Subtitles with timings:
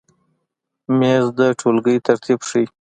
[0.97, 2.65] مېز د ټولګۍ ترتیب ښیي.